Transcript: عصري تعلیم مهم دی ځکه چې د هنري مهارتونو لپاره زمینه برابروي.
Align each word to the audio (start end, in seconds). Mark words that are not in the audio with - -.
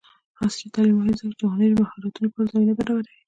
عصري 0.41 0.67
تعلیم 0.73 0.95
مهم 0.97 1.07
دی 1.09 1.15
ځکه 1.19 1.33
چې 1.37 1.41
د 1.43 1.51
هنري 1.53 1.75
مهارتونو 1.81 2.25
لپاره 2.27 2.49
زمینه 2.53 2.73
برابروي. 2.79 3.15